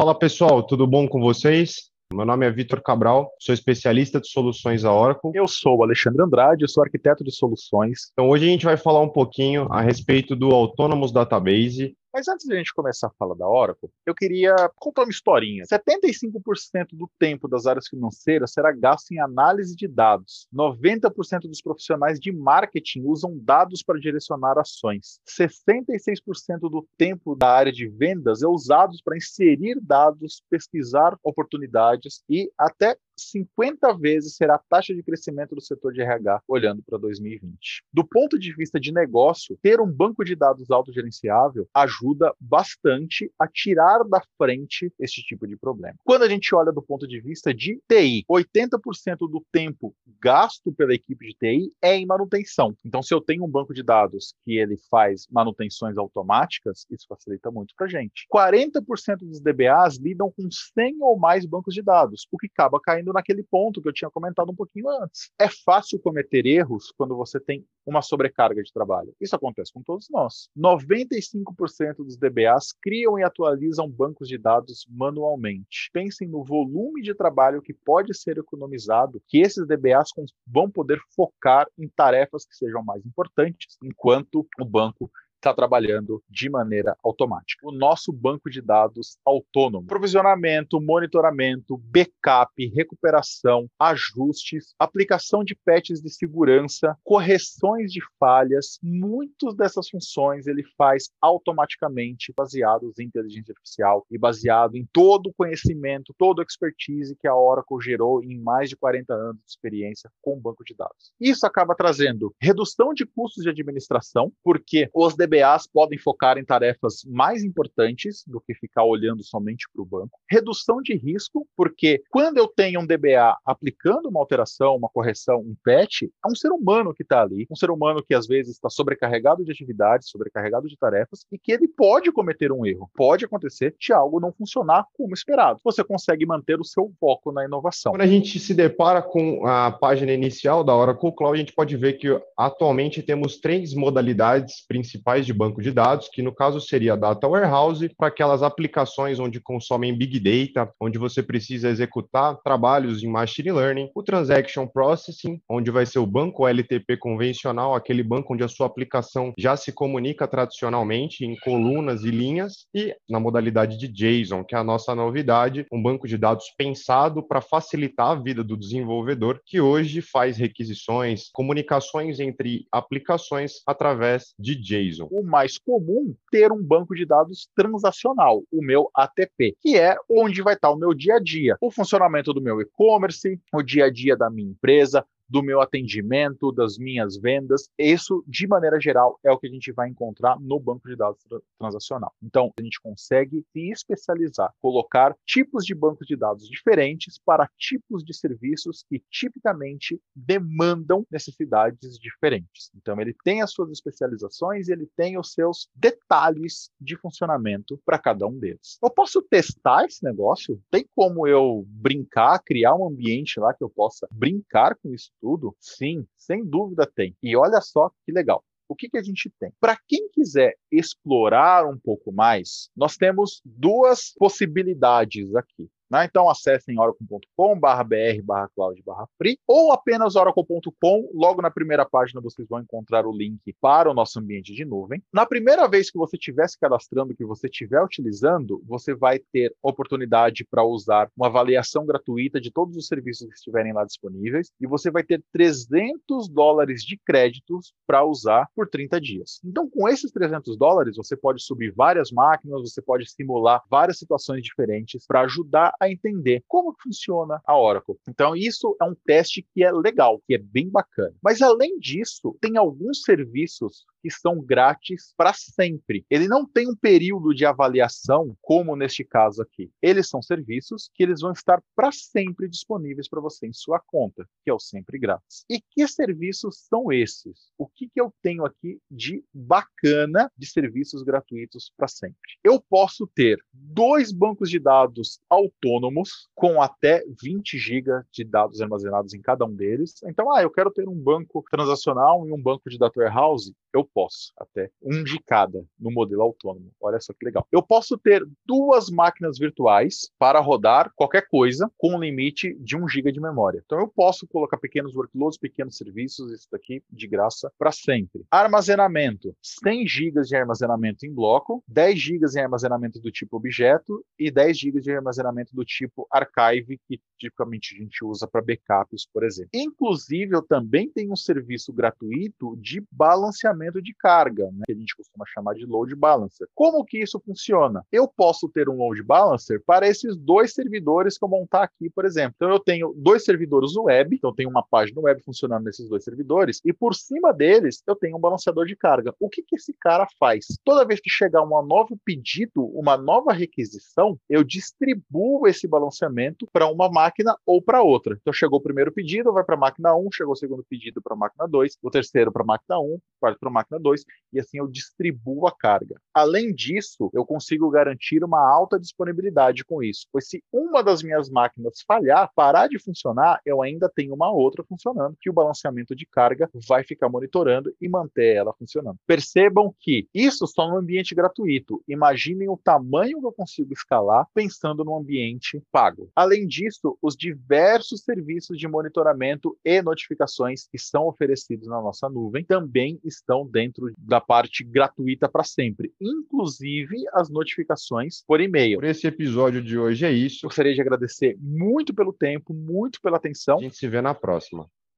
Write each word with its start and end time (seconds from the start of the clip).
Fala 0.00 0.16
pessoal, 0.16 0.62
tudo 0.62 0.86
bom 0.86 1.08
com 1.08 1.20
vocês? 1.20 1.90
Meu 2.14 2.24
nome 2.24 2.46
é 2.46 2.50
Vitor 2.52 2.80
Cabral, 2.80 3.32
sou 3.40 3.52
especialista 3.52 4.20
de 4.20 4.28
soluções 4.28 4.84
a 4.84 4.94
Oracle. 4.94 5.32
Eu 5.34 5.48
sou 5.48 5.76
o 5.76 5.82
Alexandre 5.82 6.22
Andrade, 6.22 6.70
sou 6.70 6.84
arquiteto 6.84 7.24
de 7.24 7.34
soluções. 7.34 8.02
Então 8.12 8.28
hoje 8.28 8.46
a 8.46 8.48
gente 8.48 8.64
vai 8.64 8.76
falar 8.76 9.00
um 9.00 9.08
pouquinho 9.08 9.66
a 9.72 9.80
respeito 9.80 10.36
do 10.36 10.50
Autonomous 10.50 11.10
Database 11.10 11.96
mas 12.12 12.28
antes 12.28 12.46
de 12.46 12.54
a 12.54 12.56
gente 12.56 12.74
começar 12.74 13.08
a 13.08 13.12
falar 13.18 13.34
da 13.34 13.48
Oracle, 13.48 13.90
eu 14.06 14.14
queria 14.14 14.54
contar 14.76 15.02
uma 15.02 15.10
historinha. 15.10 15.64
75% 15.64 16.88
do 16.92 17.10
tempo 17.18 17.48
das 17.48 17.66
áreas 17.66 17.88
financeiras 17.88 18.52
será 18.52 18.72
gasto 18.72 19.12
em 19.12 19.20
análise 19.20 19.76
de 19.76 19.86
dados. 19.86 20.48
90% 20.54 21.42
dos 21.42 21.60
profissionais 21.60 22.18
de 22.18 22.32
marketing 22.32 23.02
usam 23.04 23.38
dados 23.38 23.82
para 23.82 24.00
direcionar 24.00 24.58
ações. 24.58 25.20
66% 25.28 26.60
do 26.60 26.86
tempo 26.96 27.36
da 27.36 27.50
área 27.50 27.72
de 27.72 27.88
vendas 27.88 28.42
é 28.42 28.46
usado 28.46 28.96
para 29.04 29.16
inserir 29.16 29.78
dados, 29.80 30.42
pesquisar 30.50 31.16
oportunidades 31.22 32.22
e 32.28 32.50
até 32.58 32.96
50 33.18 33.96
vezes 33.98 34.36
será 34.36 34.54
a 34.54 34.58
taxa 34.58 34.94
de 34.94 35.02
crescimento 35.02 35.54
do 35.54 35.60
setor 35.60 35.92
de 35.92 36.00
RH 36.00 36.42
olhando 36.48 36.82
para 36.82 36.98
2020. 36.98 37.84
Do 37.92 38.06
ponto 38.06 38.38
de 38.38 38.54
vista 38.54 38.78
de 38.78 38.92
negócio, 38.92 39.58
ter 39.62 39.80
um 39.80 39.90
banco 39.90 40.24
de 40.24 40.34
dados 40.34 40.70
autogerenciável 40.70 41.68
ajuda 41.74 42.32
bastante 42.40 43.30
a 43.38 43.46
tirar 43.46 44.02
da 44.04 44.22
frente 44.36 44.92
esse 44.98 45.22
tipo 45.22 45.46
de 45.46 45.56
problema. 45.56 45.96
Quando 46.04 46.22
a 46.22 46.28
gente 46.28 46.54
olha 46.54 46.72
do 46.72 46.82
ponto 46.82 47.06
de 47.06 47.20
vista 47.20 47.52
de 47.52 47.80
TI, 47.88 48.24
80% 48.30 49.18
do 49.18 49.44
tempo 49.52 49.94
gasto 50.20 50.72
pela 50.72 50.94
equipe 50.94 51.26
de 51.26 51.34
TI 51.34 51.72
é 51.82 51.96
em 51.96 52.06
manutenção. 52.06 52.74
Então, 52.84 53.02
se 53.02 53.14
eu 53.14 53.20
tenho 53.20 53.44
um 53.44 53.50
banco 53.50 53.74
de 53.74 53.82
dados 53.82 54.34
que 54.44 54.58
ele 54.58 54.76
faz 54.90 55.26
manutenções 55.30 55.96
automáticas, 55.96 56.86
isso 56.90 57.06
facilita 57.08 57.50
muito 57.50 57.74
para 57.76 57.86
a 57.86 57.90
gente. 57.90 58.26
40% 58.32 59.18
dos 59.18 59.40
DBAs 59.40 59.96
lidam 59.96 60.30
com 60.30 60.48
100 60.50 60.98
ou 61.00 61.18
mais 61.18 61.44
bancos 61.46 61.74
de 61.74 61.82
dados, 61.82 62.26
o 62.32 62.38
que 62.38 62.46
acaba 62.46 62.80
caindo 62.80 63.07
naquele 63.12 63.42
ponto 63.42 63.80
que 63.80 63.88
eu 63.88 63.92
tinha 63.92 64.10
comentado 64.10 64.50
um 64.50 64.54
pouquinho 64.54 64.88
antes. 64.88 65.30
É 65.38 65.48
fácil 65.48 65.98
cometer 65.98 66.46
erros 66.46 66.92
quando 66.96 67.16
você 67.16 67.38
tem 67.40 67.64
uma 67.86 68.02
sobrecarga 68.02 68.62
de 68.62 68.72
trabalho. 68.72 69.14
Isso 69.20 69.34
acontece 69.34 69.72
com 69.72 69.82
todos 69.82 70.08
nós. 70.10 70.48
95% 70.56 71.96
dos 71.98 72.16
DBAs 72.16 72.72
criam 72.82 73.18
e 73.18 73.22
atualizam 73.22 73.88
bancos 73.88 74.28
de 74.28 74.36
dados 74.36 74.86
manualmente. 74.90 75.90
Pensem 75.92 76.28
no 76.28 76.44
volume 76.44 77.02
de 77.02 77.14
trabalho 77.14 77.62
que 77.62 77.72
pode 77.72 78.14
ser 78.14 78.38
economizado, 78.38 79.22
que 79.26 79.38
esses 79.38 79.66
DBAs 79.66 80.10
vão 80.46 80.70
poder 80.70 81.00
focar 81.14 81.66
em 81.78 81.88
tarefas 81.88 82.44
que 82.44 82.56
sejam 82.56 82.82
mais 82.84 83.04
importantes, 83.04 83.76
enquanto 83.82 84.46
o 84.60 84.64
banco 84.64 85.10
está 85.38 85.54
trabalhando 85.54 86.22
de 86.28 86.50
maneira 86.50 86.96
automática. 87.02 87.66
O 87.66 87.72
nosso 87.72 88.12
banco 88.12 88.50
de 88.50 88.60
dados 88.60 89.16
autônomo, 89.24 89.86
provisionamento, 89.86 90.80
monitoramento, 90.80 91.78
backup, 91.78 92.52
recuperação, 92.74 93.68
ajustes, 93.78 94.74
aplicação 94.78 95.44
de 95.44 95.54
patches 95.54 96.00
de 96.00 96.10
segurança, 96.10 96.96
correções 97.04 97.92
de 97.92 98.00
falhas, 98.18 98.78
muitas 98.82 99.54
dessas 99.54 99.88
funções 99.88 100.46
ele 100.46 100.64
faz 100.76 101.10
automaticamente 101.20 102.32
baseados 102.36 102.98
em 102.98 103.04
inteligência 103.04 103.52
artificial 103.52 104.04
e 104.10 104.18
baseado 104.18 104.76
em 104.76 104.86
todo 104.92 105.28
o 105.28 105.34
conhecimento, 105.34 106.14
toda 106.18 106.42
a 106.42 106.44
expertise 106.44 107.16
que 107.16 107.28
a 107.28 107.34
Oracle 107.34 107.80
gerou 107.80 108.22
em 108.22 108.38
mais 108.38 108.68
de 108.68 108.76
40 108.76 109.14
anos 109.14 109.42
de 109.44 109.50
experiência 109.50 110.10
com 110.20 110.36
o 110.36 110.40
banco 110.40 110.64
de 110.64 110.74
dados. 110.74 111.12
Isso 111.20 111.46
acaba 111.46 111.74
trazendo 111.74 112.34
redução 112.40 112.92
de 112.92 113.06
custos 113.06 113.44
de 113.44 113.50
administração, 113.50 114.32
porque 114.42 114.88
os 114.94 115.14
DBAs 115.28 115.66
podem 115.66 115.98
focar 115.98 116.38
em 116.38 116.44
tarefas 116.44 117.02
mais 117.06 117.44
importantes 117.44 118.24
do 118.26 118.40
que 118.40 118.54
ficar 118.54 118.84
olhando 118.84 119.22
somente 119.22 119.66
para 119.72 119.82
o 119.82 119.86
banco. 119.86 120.18
Redução 120.30 120.80
de 120.82 120.96
risco, 120.96 121.46
porque 121.56 122.02
quando 122.10 122.38
eu 122.38 122.48
tenho 122.48 122.80
um 122.80 122.86
DBA 122.86 123.36
aplicando 123.44 124.08
uma 124.08 124.20
alteração, 124.20 124.76
uma 124.76 124.88
correção, 124.88 125.40
um 125.40 125.54
patch, 125.64 126.02
é 126.02 126.28
um 126.28 126.34
ser 126.34 126.50
humano 126.50 126.94
que 126.94 127.02
está 127.02 127.22
ali, 127.22 127.46
um 127.50 127.56
ser 127.56 127.70
humano 127.70 128.02
que 128.02 128.14
às 128.14 128.26
vezes 128.26 128.54
está 128.54 128.70
sobrecarregado 128.70 129.44
de 129.44 129.52
atividades, 129.52 130.08
sobrecarregado 130.08 130.66
de 130.68 130.76
tarefas 130.76 131.26
e 131.30 131.38
que 131.38 131.52
ele 131.52 131.68
pode 131.68 132.10
cometer 132.12 132.50
um 132.50 132.64
erro. 132.64 132.90
Pode 132.94 133.24
acontecer 133.24 133.74
de 133.78 133.92
algo 133.92 134.20
não 134.20 134.32
funcionar 134.32 134.86
como 134.94 135.14
esperado. 135.14 135.60
Você 135.64 135.84
consegue 135.84 136.24
manter 136.24 136.60
o 136.60 136.64
seu 136.64 136.90
foco 136.98 137.32
na 137.32 137.44
inovação. 137.44 137.92
Quando 137.92 138.02
a 138.02 138.06
gente 138.06 138.38
se 138.38 138.54
depara 138.54 139.02
com 139.02 139.46
a 139.46 139.70
página 139.70 140.12
inicial 140.12 140.64
da 140.64 140.74
Oracle 140.74 141.14
Cloud, 141.14 141.36
a 141.36 141.40
gente 141.40 141.52
pode 141.52 141.76
ver 141.76 141.94
que 141.94 142.08
atualmente 142.36 143.02
temos 143.02 143.38
três 143.38 143.74
modalidades 143.74 144.64
principais 144.66 145.17
de 145.26 145.32
banco 145.32 145.62
de 145.62 145.70
dados, 145.70 146.08
que 146.08 146.22
no 146.22 146.34
caso 146.34 146.60
seria 146.60 146.94
a 146.94 146.96
Data 146.96 147.26
Warehouse, 147.26 147.88
para 147.96 148.08
aquelas 148.08 148.42
aplicações 148.42 149.18
onde 149.18 149.40
consomem 149.40 149.96
Big 149.96 150.18
Data, 150.20 150.72
onde 150.80 150.98
você 150.98 151.22
precisa 151.22 151.68
executar 151.68 152.36
trabalhos 152.42 153.02
em 153.02 153.08
Machine 153.08 153.52
Learning, 153.52 153.90
o 153.94 154.02
Transaction 154.02 154.66
Processing, 154.66 155.40
onde 155.48 155.70
vai 155.70 155.86
ser 155.86 155.98
o 155.98 156.06
banco 156.06 156.46
LTP 156.46 156.96
convencional, 156.96 157.74
aquele 157.74 158.02
banco 158.02 158.34
onde 158.34 158.44
a 158.44 158.48
sua 158.48 158.66
aplicação 158.66 159.32
já 159.38 159.56
se 159.56 159.72
comunica 159.72 160.26
tradicionalmente 160.26 161.24
em 161.24 161.36
colunas 161.36 162.04
e 162.04 162.10
linhas, 162.10 162.66
e 162.74 162.94
na 163.08 163.20
modalidade 163.20 163.78
de 163.78 163.88
JSON, 163.88 164.44
que 164.44 164.54
é 164.54 164.58
a 164.58 164.64
nossa 164.64 164.94
novidade, 164.94 165.66
um 165.72 165.82
banco 165.82 166.06
de 166.06 166.16
dados 166.16 166.46
pensado 166.56 167.22
para 167.22 167.40
facilitar 167.40 168.10
a 168.10 168.14
vida 168.14 168.44
do 168.44 168.56
desenvolvedor, 168.56 169.40
que 169.44 169.60
hoje 169.60 170.00
faz 170.00 170.36
requisições, 170.36 171.30
comunicações 171.32 172.20
entre 172.20 172.66
aplicações 172.72 173.62
através 173.66 174.34
de 174.38 174.54
JSON 174.54 175.07
o 175.10 175.22
mais 175.22 175.58
comum 175.58 176.14
ter 176.30 176.52
um 176.52 176.62
banco 176.62 176.94
de 176.94 177.04
dados 177.04 177.48
transacional, 177.54 178.42
o 178.52 178.62
meu 178.62 178.90
ATP, 178.94 179.56
que 179.60 179.76
é 179.76 179.96
onde 180.08 180.42
vai 180.42 180.54
estar 180.54 180.70
o 180.70 180.76
meu 180.76 180.94
dia 180.94 181.16
a 181.16 181.20
dia, 181.20 181.56
o 181.60 181.70
funcionamento 181.70 182.32
do 182.32 182.40
meu 182.40 182.60
e-commerce, 182.60 183.40
o 183.52 183.62
dia 183.62 183.86
a 183.86 183.90
dia 183.90 184.16
da 184.16 184.30
minha 184.30 184.50
empresa, 184.50 185.04
do 185.28 185.42
meu 185.42 185.60
atendimento, 185.60 186.52
das 186.52 186.78
minhas 186.78 187.16
vendas. 187.16 187.68
Isso, 187.78 188.24
de 188.26 188.46
maneira 188.46 188.80
geral, 188.80 189.18
é 189.24 189.30
o 189.30 189.38
que 189.38 189.46
a 189.46 189.50
gente 189.50 189.72
vai 189.72 189.88
encontrar 189.88 190.38
no 190.40 190.58
banco 190.58 190.88
de 190.88 190.96
dados 190.96 191.24
transacional. 191.58 192.12
Então, 192.22 192.52
a 192.58 192.62
gente 192.62 192.80
consegue 192.80 193.44
se 193.52 193.70
especializar, 193.70 194.52
colocar 194.60 195.14
tipos 195.26 195.64
de 195.64 195.74
bancos 195.74 196.06
de 196.06 196.16
dados 196.16 196.48
diferentes 196.48 197.18
para 197.18 197.48
tipos 197.58 198.04
de 198.04 198.14
serviços 198.14 198.84
que 198.88 199.02
tipicamente 199.10 200.00
demandam 200.14 201.06
necessidades 201.10 201.98
diferentes. 201.98 202.70
Então, 202.74 203.00
ele 203.00 203.14
tem 203.24 203.42
as 203.42 203.52
suas 203.52 203.70
especializações 203.70 204.68
ele 204.68 204.86
tem 204.96 205.18
os 205.18 205.32
seus 205.32 205.68
detalhes 205.74 206.70
de 206.80 206.96
funcionamento 206.96 207.80
para 207.84 207.98
cada 207.98 208.26
um 208.26 208.38
deles. 208.38 208.78
Eu 208.82 208.90
posso 208.90 209.22
testar 209.22 209.84
esse 209.84 210.02
negócio? 210.04 210.60
Tem 210.70 210.86
como 210.94 211.26
eu 211.26 211.64
brincar, 211.66 212.38
criar 212.40 212.74
um 212.74 212.86
ambiente 212.88 213.38
lá 213.38 213.52
que 213.54 213.62
eu 213.62 213.70
possa 213.70 214.08
brincar 214.10 214.76
com 214.76 214.92
isso 214.92 215.10
tudo? 215.20 215.56
Sim, 215.60 216.06
sem 216.16 216.44
dúvida 216.44 216.86
tem. 216.86 217.16
E 217.22 217.36
olha 217.36 217.60
só 217.60 217.90
que 218.04 218.12
legal. 218.12 218.44
O 218.68 218.74
que, 218.74 218.88
que 218.88 218.98
a 218.98 219.02
gente 219.02 219.32
tem? 219.40 219.50
Para 219.58 219.78
quem 219.88 220.10
quiser 220.10 220.54
explorar 220.70 221.66
um 221.66 221.78
pouco 221.78 222.12
mais, 222.12 222.68
nós 222.76 222.96
temos 222.96 223.40
duas 223.44 224.12
possibilidades 224.18 225.34
aqui. 225.34 225.70
Né? 225.90 226.04
Então 226.04 226.28
acessem 226.28 226.78
oracle.com 226.78 227.58
br 227.58 228.46
cloud 228.54 228.82
free 229.16 229.38
ou 229.46 229.72
apenas 229.72 230.16
oracle.com. 230.16 231.10
Logo 231.14 231.40
na 231.40 231.50
primeira 231.50 231.84
página 231.84 232.20
vocês 232.20 232.46
vão 232.48 232.60
encontrar 232.60 233.06
o 233.06 233.12
link 233.12 233.40
para 233.60 233.90
o 233.90 233.94
nosso 233.94 234.18
ambiente 234.18 234.54
de 234.54 234.64
nuvem. 234.64 235.02
Na 235.12 235.24
primeira 235.26 235.66
vez 235.66 235.90
que 235.90 235.98
você 235.98 236.16
estiver 236.16 236.48
se 236.48 236.58
cadastrando, 236.58 237.14
que 237.14 237.24
você 237.24 237.46
estiver 237.46 237.82
utilizando, 237.82 238.62
você 238.66 238.94
vai 238.94 239.18
ter 239.18 239.54
oportunidade 239.62 240.46
para 240.50 240.64
usar 240.64 241.10
uma 241.16 241.26
avaliação 241.26 241.86
gratuita 241.86 242.40
de 242.40 242.50
todos 242.50 242.76
os 242.76 242.86
serviços 242.86 243.26
que 243.28 243.34
estiverem 243.34 243.72
lá 243.72 243.84
disponíveis 243.84 244.50
e 244.60 244.66
você 244.66 244.90
vai 244.90 245.02
ter 245.02 245.22
300 245.32 246.28
dólares 246.28 246.82
de 246.82 246.98
créditos 246.98 247.72
para 247.86 248.04
usar 248.04 248.48
por 248.54 248.68
30 248.68 249.00
dias. 249.00 249.40
Então, 249.44 249.68
com 249.68 249.88
esses 249.88 250.10
300 250.10 250.56
dólares, 250.56 250.96
você 250.96 251.16
pode 251.16 251.42
subir 251.42 251.72
várias 251.72 252.10
máquinas, 252.10 252.62
você 252.62 252.82
pode 252.82 253.08
simular 253.10 253.62
várias 253.70 253.98
situações 253.98 254.42
diferentes 254.42 255.06
para 255.06 255.22
ajudar 255.22 255.72
a 255.80 255.90
entender 255.90 256.42
como 256.46 256.74
funciona 256.82 257.40
a 257.46 257.56
Oracle. 257.56 257.96
Então, 258.08 258.34
isso 258.34 258.76
é 258.80 258.84
um 258.84 258.94
teste 259.06 259.46
que 259.54 259.62
é 259.62 259.72
legal, 259.72 260.20
que 260.26 260.34
é 260.34 260.38
bem 260.38 260.68
bacana. 260.68 261.14
Mas, 261.22 261.42
além 261.42 261.78
disso, 261.78 262.36
tem 262.40 262.56
alguns 262.56 263.02
serviços 263.02 263.84
que 264.02 264.10
são 264.10 264.40
grátis 264.40 265.12
para 265.16 265.32
sempre. 265.32 266.04
Ele 266.10 266.28
não 266.28 266.46
tem 266.46 266.68
um 266.68 266.76
período 266.76 267.34
de 267.34 267.44
avaliação, 267.44 268.36
como 268.40 268.76
neste 268.76 269.04
caso 269.04 269.42
aqui. 269.42 269.70
Eles 269.82 270.08
são 270.08 270.22
serviços 270.22 270.90
que 270.94 271.02
eles 271.02 271.20
vão 271.20 271.32
estar 271.32 271.62
para 271.74 271.90
sempre 271.92 272.48
disponíveis 272.48 273.08
para 273.08 273.20
você 273.20 273.46
em 273.46 273.52
sua 273.52 273.80
conta, 273.80 274.28
que 274.44 274.50
é 274.50 274.54
o 274.54 274.58
sempre 274.58 274.98
grátis. 274.98 275.44
E 275.50 275.60
que 275.60 275.86
serviços 275.88 276.66
são 276.68 276.92
esses? 276.92 277.50
O 277.56 277.66
que, 277.66 277.88
que 277.88 278.00
eu 278.00 278.12
tenho 278.22 278.44
aqui 278.44 278.80
de 278.90 279.24
bacana 279.32 280.30
de 280.36 280.46
serviços 280.46 281.02
gratuitos 281.02 281.72
para 281.76 281.88
sempre? 281.88 282.16
Eu 282.44 282.60
posso 282.60 283.06
ter 283.06 283.38
dois 283.52 284.12
bancos 284.12 284.50
de 284.50 284.58
dados 284.58 285.20
autônomos 285.28 286.28
com 286.34 286.60
até 286.62 287.04
20 287.22 287.58
GB 287.58 288.02
de 288.12 288.24
dados 288.24 288.60
armazenados 288.60 289.14
em 289.14 289.20
cada 289.20 289.44
um 289.44 289.54
deles. 289.54 290.02
Então, 290.04 290.32
ah, 290.32 290.42
eu 290.42 290.50
quero 290.50 290.70
ter 290.70 290.88
um 290.88 290.98
banco 290.98 291.44
transacional 291.50 292.26
e 292.26 292.32
um 292.32 292.40
banco 292.40 292.68
de 292.68 292.78
data 292.78 292.98
warehouse 293.00 293.54
Eu 293.72 293.84
posso, 293.84 294.32
até 294.38 294.70
um 294.82 295.02
de 295.04 295.18
cada 295.20 295.64
no 295.78 295.90
modelo 295.90 296.22
autônomo. 296.22 296.72
Olha 296.80 296.98
só 297.00 297.12
que 297.12 297.24
legal. 297.24 297.46
Eu 297.52 297.62
posso 297.62 297.98
ter 297.98 298.26
duas 298.46 298.88
máquinas 298.88 299.38
virtuais 299.38 300.10
para 300.18 300.40
rodar 300.40 300.90
qualquer 300.96 301.28
coisa 301.28 301.70
com 301.76 301.94
um 301.94 302.00
limite 302.00 302.54
de 302.60 302.76
1 302.76 302.88
GB 302.88 303.12
de 303.12 303.20
memória. 303.20 303.62
Então 303.64 303.78
eu 303.78 303.88
posso 303.88 304.26
colocar 304.26 304.56
pequenos 304.56 304.94
workloads, 304.96 305.38
pequenos 305.38 305.76
serviços, 305.76 306.32
isso 306.32 306.48
daqui 306.50 306.82
de 306.90 307.06
graça 307.06 307.52
para 307.58 307.70
sempre. 307.70 308.24
Armazenamento: 308.30 309.36
100 309.42 309.86
GB 309.86 310.22
de 310.22 310.36
armazenamento 310.36 311.04
em 311.04 311.12
bloco, 311.12 311.62
10 311.68 311.98
GB 311.98 312.26
em 312.36 312.40
armazenamento 312.40 313.00
do 313.00 313.10
tipo 313.10 313.36
objeto 313.36 314.04
e 314.18 314.30
10 314.30 314.58
GB 314.58 314.80
de 314.80 314.92
armazenamento 314.92 315.54
do 315.54 315.64
tipo 315.64 316.06
archive, 316.10 316.80
que 316.88 317.00
tipicamente 317.18 317.74
a 317.74 317.82
gente 317.82 318.04
usa 318.04 318.26
para 318.26 318.40
backups, 318.40 319.06
por 319.12 319.24
exemplo. 319.24 319.50
Inclusive, 319.52 320.34
eu 320.34 320.42
também 320.42 320.90
tenho 320.90 321.12
um 321.12 321.16
serviço 321.16 321.72
gratuito 321.72 322.56
de 322.56 322.82
balanceamento 322.90 323.57
de 323.82 323.94
carga, 323.94 324.46
né, 324.52 324.62
que 324.66 324.72
a 324.72 324.76
gente 324.76 324.96
costuma 324.96 325.24
chamar 325.26 325.54
de 325.54 325.66
load 325.66 325.94
balancer. 325.94 326.48
Como 326.54 326.84
que 326.84 326.98
isso 326.98 327.20
funciona? 327.20 327.84
Eu 327.90 328.08
posso 328.08 328.48
ter 328.48 328.68
um 328.68 328.76
load 328.76 329.02
balancer 329.02 329.62
para 329.66 329.86
esses 329.86 330.16
dois 330.16 330.54
servidores 330.54 331.18
que 331.18 331.24
eu 331.24 331.28
montar 331.28 331.64
aqui, 331.64 331.90
por 331.90 332.04
exemplo. 332.04 332.34
Então, 332.36 332.50
eu 332.50 332.60
tenho 332.60 332.94
dois 332.96 333.24
servidores 333.24 333.76
web, 333.76 334.16
então 334.16 334.30
eu 334.30 334.34
tenho 334.34 334.50
uma 334.50 334.62
página 334.62 335.00
web 335.00 335.22
funcionando 335.22 335.64
nesses 335.64 335.88
dois 335.88 336.04
servidores, 336.04 336.60
e 336.64 336.72
por 336.72 336.94
cima 336.94 337.32
deles 337.32 337.82
eu 337.86 337.94
tenho 337.94 338.16
um 338.16 338.20
balanceador 338.20 338.66
de 338.66 338.76
carga. 338.76 339.14
O 339.18 339.28
que, 339.28 339.42
que 339.42 339.56
esse 339.56 339.74
cara 339.80 340.06
faz? 340.18 340.46
Toda 340.64 340.84
vez 340.84 341.00
que 341.00 341.10
chegar 341.10 341.42
um 341.42 341.62
novo 341.66 341.98
pedido, 342.04 342.64
uma 342.66 342.96
nova 342.96 343.32
requisição, 343.32 344.18
eu 344.28 344.44
distribuo 344.44 345.46
esse 345.46 345.66
balanceamento 345.66 346.46
para 346.52 346.66
uma 346.66 346.88
máquina 346.90 347.36
ou 347.44 347.62
para 347.62 347.82
outra. 347.82 348.16
Então 348.20 348.32
chegou 348.32 348.58
o 348.58 348.62
primeiro 348.62 348.92
pedido, 348.92 349.32
vai 349.32 349.44
para 349.44 349.56
a 349.56 349.58
máquina 349.58 349.94
1, 349.96 350.08
chegou 350.12 350.32
o 350.32 350.36
segundo 350.36 350.64
pedido 350.68 351.00
para 351.02 351.14
a 351.14 351.18
máquina 351.18 351.46
2, 351.46 351.78
o 351.82 351.90
terceiro 351.90 352.32
para 352.32 352.42
a 352.42 352.46
máquina 352.46 352.78
1, 352.80 352.98
quarto 353.20 353.38
para 353.48 353.50
a 353.50 353.50
máquina 353.50 353.80
2, 353.80 354.04
e 354.32 354.38
assim 354.38 354.58
eu 354.58 354.68
distribuo 354.68 355.46
a 355.46 355.52
carga. 355.52 356.00
Além 356.12 356.54
disso, 356.54 357.10
eu 357.14 357.24
consigo 357.24 357.70
garantir 357.70 358.22
uma 358.22 358.40
alta 358.40 358.78
disponibilidade 358.78 359.64
com 359.64 359.82
isso, 359.82 360.06
pois 360.12 360.28
se 360.28 360.42
uma 360.52 360.82
das 360.82 361.02
minhas 361.02 361.30
máquinas 361.30 361.82
falhar, 361.86 362.30
parar 362.34 362.68
de 362.68 362.78
funcionar, 362.78 363.40
eu 363.44 363.62
ainda 363.62 363.90
tenho 363.94 364.14
uma 364.14 364.30
outra 364.30 364.64
funcionando, 364.64 365.16
que 365.20 365.30
o 365.30 365.32
balanceamento 365.32 365.96
de 365.96 366.06
carga 366.06 366.48
vai 366.68 366.84
ficar 366.84 367.08
monitorando 367.08 367.74
e 367.80 367.88
manter 367.88 368.36
ela 368.36 368.52
funcionando. 368.58 368.98
Percebam 369.06 369.74
que 369.80 370.06
isso 370.12 370.46
só 370.46 370.68
no 370.68 370.76
ambiente 370.76 371.14
gratuito. 371.14 371.82
Imaginem 371.88 372.48
o 372.48 372.56
tamanho 372.56 373.20
que 373.20 373.26
eu 373.26 373.32
consigo 373.32 373.72
escalar 373.72 374.26
pensando 374.34 374.84
no 374.84 374.96
ambiente 374.96 375.62
pago. 375.72 376.10
Além 376.14 376.46
disso, 376.46 376.98
os 377.00 377.16
diversos 377.16 378.02
serviços 378.02 378.58
de 378.58 378.68
monitoramento 378.68 379.56
e 379.64 379.80
notificações 379.80 380.66
que 380.70 380.78
são 380.78 381.06
oferecidos 381.06 381.68
na 381.68 381.80
nossa 381.80 382.08
nuvem 382.08 382.44
também 382.44 383.00
estão 383.04 383.37
dentro 383.46 383.92
da 383.98 384.20
parte 384.20 384.64
gratuita 384.64 385.28
para 385.28 385.44
sempre, 385.44 385.92
inclusive 386.00 386.96
as 387.12 387.28
notificações 387.28 388.22
por 388.26 388.40
e-mail. 388.40 388.78
Por 388.78 388.84
esse 388.84 389.06
episódio 389.06 389.62
de 389.62 389.78
hoje 389.78 390.04
é 390.04 390.12
isso. 390.12 390.46
Gostaria 390.46 390.74
de 390.74 390.80
agradecer 390.80 391.36
muito 391.40 391.94
pelo 391.94 392.12
tempo, 392.12 392.54
muito 392.54 393.00
pela 393.00 393.16
atenção. 393.16 393.58
A 393.58 393.62
gente 393.62 393.76
se 393.76 393.88
vê 393.88 394.00
na 394.00 394.14
próxima. 394.14 394.68